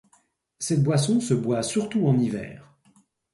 [0.57, 2.67] Cette boisson se boit surtout en hiver.